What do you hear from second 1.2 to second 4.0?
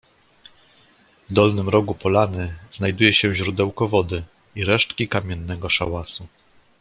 W dolnym rogu polany znajduje się źródełko